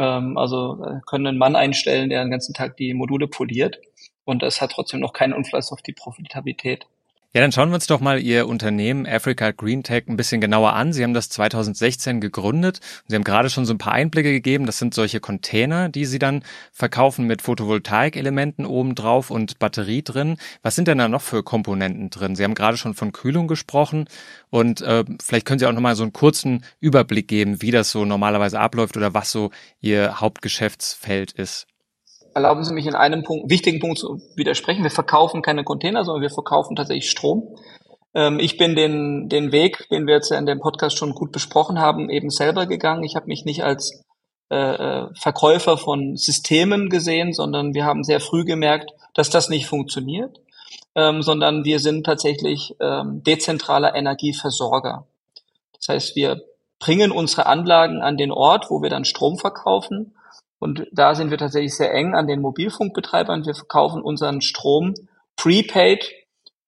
[0.00, 3.78] Ähm, also äh, können einen Mann einstellen, der den ganzen Tag die Module poliert
[4.24, 6.86] und das hat trotzdem noch keinen Einfluss auf die Profitabilität.
[7.32, 10.72] Ja, dann schauen wir uns doch mal Ihr Unternehmen Africa Green Tech ein bisschen genauer
[10.72, 10.92] an.
[10.92, 12.80] Sie haben das 2016 gegründet.
[13.06, 14.66] Sie haben gerade schon so ein paar Einblicke gegeben.
[14.66, 20.38] Das sind solche Container, die Sie dann verkaufen mit Photovoltaik-Elementen oben drauf und Batterie drin.
[20.62, 22.34] Was sind denn da noch für Komponenten drin?
[22.34, 24.08] Sie haben gerade schon von Kühlung gesprochen
[24.48, 27.92] und äh, vielleicht können Sie auch noch mal so einen kurzen Überblick geben, wie das
[27.92, 31.68] so normalerweise abläuft oder was so Ihr Hauptgeschäftsfeld ist.
[32.34, 34.82] Erlauben Sie mich in einem Punkt, wichtigen Punkt zu widersprechen.
[34.82, 37.56] Wir verkaufen keine Container, sondern wir verkaufen tatsächlich Strom.
[38.14, 41.80] Ähm, ich bin den, den Weg, den wir jetzt in dem Podcast schon gut besprochen
[41.80, 43.02] haben, eben selber gegangen.
[43.02, 44.04] Ich habe mich nicht als
[44.50, 49.66] äh, äh, Verkäufer von Systemen gesehen, sondern wir haben sehr früh gemerkt, dass das nicht
[49.66, 50.40] funktioniert,
[50.94, 55.06] ähm, sondern wir sind tatsächlich ähm, dezentraler Energieversorger.
[55.76, 56.42] Das heißt, wir
[56.78, 60.14] bringen unsere Anlagen an den Ort, wo wir dann Strom verkaufen
[60.60, 63.46] und da sind wir tatsächlich sehr eng an den Mobilfunkbetreibern.
[63.46, 64.94] Wir verkaufen unseren Strom
[65.34, 66.08] prepaid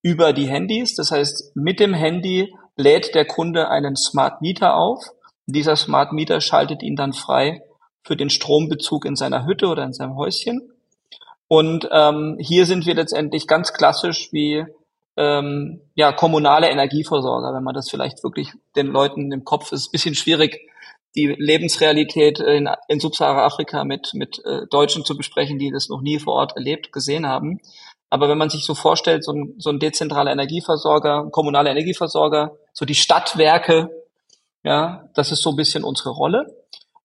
[0.01, 0.95] über die Handys.
[0.95, 5.11] Das heißt, mit dem Handy lädt der Kunde einen Smart Meter auf.
[5.45, 7.63] Dieser Smart Meter schaltet ihn dann frei
[8.03, 10.73] für den Strombezug in seiner Hütte oder in seinem Häuschen.
[11.47, 14.65] Und ähm, hier sind wir letztendlich ganz klassisch wie
[15.19, 20.15] ähm, ja kommunale Energieversorger, wenn man das vielleicht wirklich den Leuten im Kopf ist, bisschen
[20.15, 20.72] schwierig
[21.15, 26.19] die Lebensrealität in, in Subsahara-Afrika mit, mit äh, Deutschen zu besprechen, die das noch nie
[26.19, 27.61] vor Ort erlebt, gesehen haben.
[28.09, 32.85] Aber wenn man sich so vorstellt, so ein, so ein dezentraler Energieversorger, kommunaler Energieversorger, so
[32.85, 33.91] die Stadtwerke,
[34.65, 36.47] ja, das ist so ein bisschen unsere Rolle.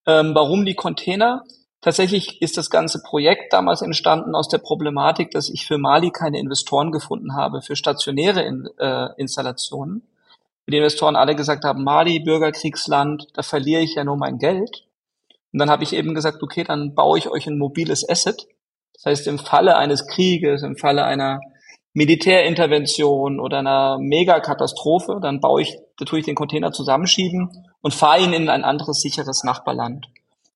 [0.06, 1.44] Ähm, warum die Container?
[1.82, 6.40] Tatsächlich ist das ganze Projekt damals entstanden aus der Problematik, dass ich für Mali keine
[6.40, 10.08] Investoren gefunden habe für stationäre in, äh, Installationen
[10.70, 14.86] die Investoren alle gesagt haben, Mali, Bürgerkriegsland, da verliere ich ja nur mein Geld.
[15.54, 18.48] Und dann habe ich eben gesagt, okay, dann baue ich euch ein mobiles Asset.
[18.94, 21.40] Das heißt, im Falle eines Krieges, im Falle einer
[21.94, 28.22] Militärintervention oder einer Megakatastrophe, dann baue ich, da tue ich den Container zusammenschieben und fahre
[28.22, 30.08] ihn in ein anderes sicheres Nachbarland.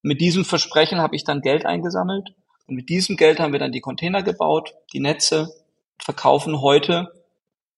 [0.04, 2.34] mit diesem Versprechen habe ich dann Geld eingesammelt
[2.67, 5.54] und mit diesem Geld haben wir dann die Container gebaut, die Netze,
[6.00, 7.12] verkaufen heute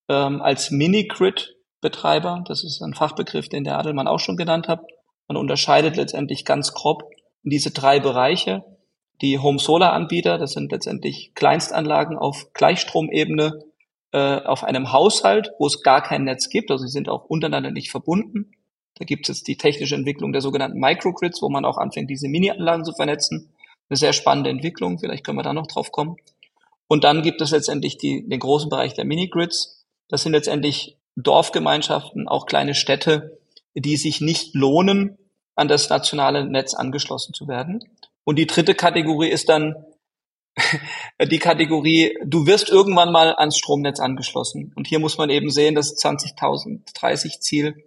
[0.08, 2.44] ähm, als Mini-Grid Betreiber.
[2.48, 4.82] Das ist ein Fachbegriff, den der Adelmann auch schon genannt hat.
[5.28, 7.04] Man unterscheidet letztendlich ganz grob
[7.44, 8.64] in diese drei Bereiche.
[9.22, 13.60] Die Home Solar Anbieter, das sind letztendlich Kleinstanlagen auf Gleichstromebene
[14.12, 16.72] äh, auf einem Haushalt, wo es gar kein Netz gibt.
[16.72, 18.52] Also sie sind auch untereinander nicht verbunden.
[18.96, 22.28] Da gibt es jetzt die technische Entwicklung der sogenannten Microgrids, wo man auch anfängt, diese
[22.28, 23.54] Mini-Anlagen zu vernetzen.
[23.90, 26.16] Eine sehr spannende Entwicklung, vielleicht können wir da noch drauf kommen.
[26.88, 29.86] Und dann gibt es letztendlich die, den großen Bereich der Mini-Grids.
[30.10, 33.40] Das sind letztendlich Dorfgemeinschaften, auch kleine Städte,
[33.76, 35.18] die sich nicht lohnen,
[35.56, 37.84] an das nationale Netz angeschlossen zu werden.
[38.24, 39.76] Und die dritte Kategorie ist dann
[41.22, 44.72] die Kategorie, du wirst irgendwann mal ans Stromnetz angeschlossen.
[44.76, 47.84] Und hier muss man eben sehen, das 2030 Ziel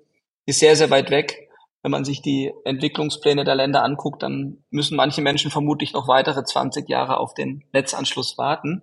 [0.46, 1.48] ist sehr, sehr weit weg.
[1.82, 6.42] Wenn man sich die Entwicklungspläne der Länder anguckt, dann müssen manche Menschen vermutlich noch weitere
[6.42, 8.82] 20 Jahre auf den Netzanschluss warten.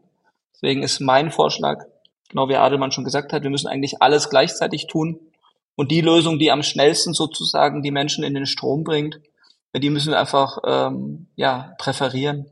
[0.54, 1.84] Deswegen ist mein Vorschlag,
[2.30, 5.20] genau wie Adelmann schon gesagt hat, wir müssen eigentlich alles gleichzeitig tun.
[5.76, 9.20] Und die Lösung, die am schnellsten sozusagen die Menschen in den Strom bringt,
[9.76, 12.46] die müssen wir einfach ähm, ja, präferieren.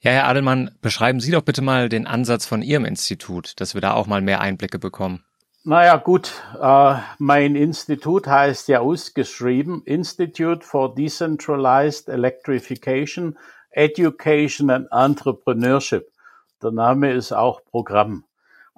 [0.00, 3.80] Ja, Herr Adelmann, beschreiben Sie doch bitte mal den Ansatz von Ihrem Institut, dass wir
[3.80, 5.24] da auch mal mehr Einblicke bekommen.
[5.62, 13.36] Naja, gut, äh, mein Institut heißt ja ausgeschrieben Institute for Decentralized Electrification,
[13.72, 16.10] Education and Entrepreneurship.
[16.62, 18.24] Der Name ist auch Programm.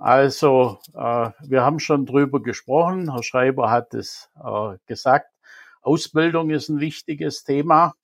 [0.02, 3.12] Also, äh, wir haben schon drüber gesprochen.
[3.12, 5.28] Herr Schreiber hat es äh, gesagt.
[5.80, 7.94] Ausbildung ist ein wichtiges Thema.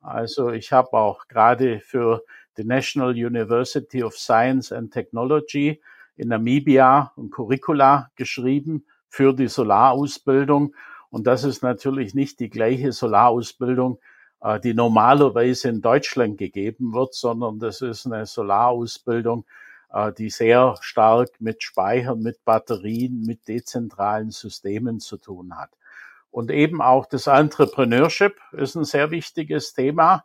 [0.00, 2.22] Also, ich habe auch gerade für
[2.56, 5.82] die National University of Science and Technology
[6.14, 10.76] in Namibia ein Curricula geschrieben für die Solarausbildung.
[11.10, 13.98] Und das ist natürlich nicht die gleiche Solarausbildung,
[14.40, 19.44] äh, die normalerweise in Deutschland gegeben wird, sondern das ist eine Solarausbildung,
[20.16, 25.70] die sehr stark mit Speichern, mit Batterien, mit dezentralen Systemen zu tun hat.
[26.30, 30.24] Und eben auch das Entrepreneurship ist ein sehr wichtiges Thema.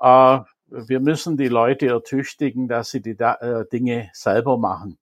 [0.00, 3.16] Äh, wir müssen die Leute ertüchtigen, dass sie die
[3.70, 4.98] Dinge selber machen.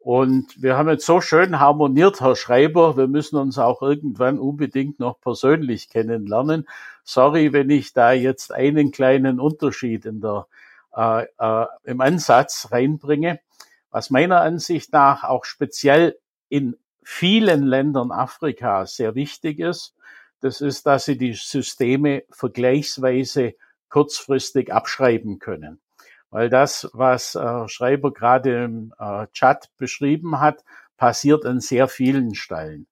[0.00, 2.96] Und wir haben jetzt so schön harmoniert, Herr Schreiber.
[2.96, 6.66] Wir müssen uns auch irgendwann unbedingt noch persönlich kennenlernen.
[7.04, 10.46] Sorry, wenn ich da jetzt einen kleinen Unterschied in der,
[10.98, 13.40] äh, äh, im Ansatz reinbringe.
[13.90, 16.18] Was meiner Ansicht nach auch speziell
[16.48, 19.94] in vielen Ländern Afrikas sehr wichtig ist,
[20.40, 23.54] das ist, dass sie die Systeme vergleichsweise
[23.88, 25.80] kurzfristig abschreiben können
[26.30, 30.64] weil das, was äh, Schreiber gerade im äh, Chat beschrieben hat,
[30.96, 32.86] passiert an sehr vielen Stellen.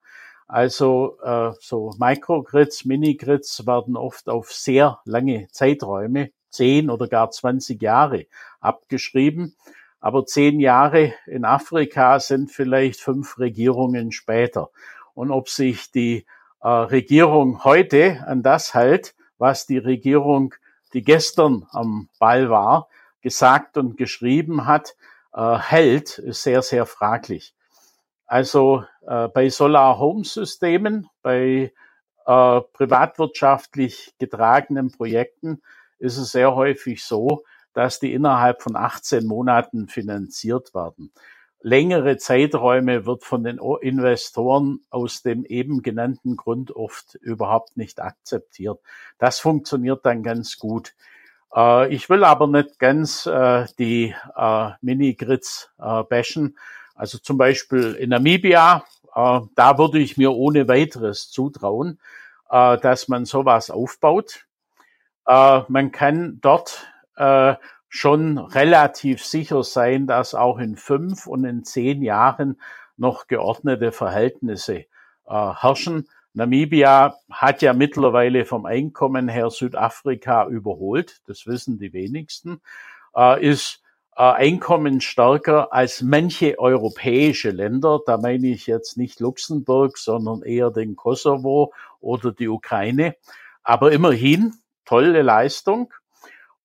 [0.46, 7.80] Also äh, so Microgrids, Minigrids werden oft auf sehr lange Zeiträume, zehn oder gar 20
[7.80, 8.26] Jahre
[8.60, 9.54] abgeschrieben.
[10.00, 14.70] Aber zehn Jahre in Afrika sind vielleicht fünf Regierungen später.
[15.14, 16.26] Und ob sich die
[16.60, 20.54] äh, Regierung heute an das hält, was die Regierung,
[20.92, 22.88] die gestern am Ball war,
[23.20, 24.94] gesagt und geschrieben hat,
[25.32, 27.54] äh, hält, ist sehr, sehr fraglich.
[28.26, 31.72] Also äh, bei Solar-Home-Systemen, bei
[32.26, 35.62] äh, privatwirtschaftlich getragenen Projekten
[35.98, 41.12] ist es sehr häufig so, dass die innerhalb von 18 Monaten finanziert werden.
[41.60, 48.78] Längere Zeiträume wird von den Investoren aus dem eben genannten Grund oft überhaupt nicht akzeptiert.
[49.18, 50.94] Das funktioniert dann ganz gut.
[51.54, 55.70] Äh, ich will aber nicht ganz äh, die äh, Mini-Grids
[56.08, 56.56] bashen.
[56.94, 58.84] Also zum Beispiel in Namibia,
[59.14, 61.98] da würde ich mir ohne weiteres zutrauen,
[62.48, 64.46] dass man sowas aufbaut.
[65.26, 67.54] Äh, man kann dort äh,
[67.88, 72.60] schon relativ sicher sein, dass auch in fünf und in zehn Jahren
[72.96, 74.86] noch geordnete Verhältnisse äh,
[75.26, 76.08] herrschen.
[76.34, 82.60] Namibia hat ja mittlerweile vom Einkommen her Südafrika überholt, das wissen die wenigsten,
[83.16, 83.82] äh, ist
[84.16, 88.00] äh, einkommensstärker als manche europäische Länder.
[88.04, 93.16] Da meine ich jetzt nicht Luxemburg, sondern eher den Kosovo oder die Ukraine.
[93.62, 94.54] Aber immerhin
[94.86, 95.92] tolle Leistung.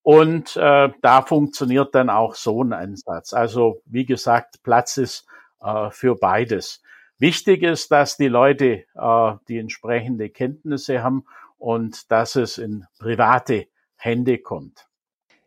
[0.04, 3.34] Und äh, da funktioniert dann auch so ein Ansatz.
[3.34, 5.28] Also wie gesagt, Platz ist
[5.62, 6.82] äh, für beides.
[7.20, 11.26] Wichtig ist, dass die Leute äh, die entsprechende Kenntnisse haben
[11.60, 14.88] und dass es in private Hände kommt.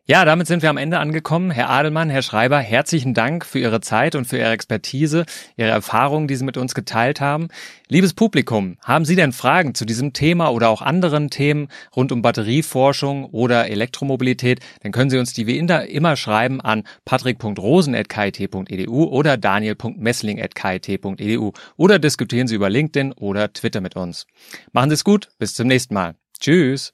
[0.07, 1.49] Ja, damit sind wir am Ende angekommen.
[1.49, 5.25] Herr Adelmann, Herr Schreiber, herzlichen Dank für Ihre Zeit und für Ihre Expertise,
[5.57, 7.47] Ihre Erfahrungen, die Sie mit uns geteilt haben.
[7.87, 12.21] Liebes Publikum, haben Sie denn Fragen zu diesem Thema oder auch anderen Themen rund um
[12.21, 14.59] Batterieforschung oder Elektromobilität?
[14.83, 22.53] Dann können Sie uns die wie immer schreiben an patrick.rosen.kit.edu oder daniel.messling.kit.edu oder diskutieren Sie
[22.53, 24.27] über LinkedIn oder Twitter mit uns.
[24.71, 26.13] Machen Sie es gut, bis zum nächsten Mal.
[26.39, 26.93] Tschüss.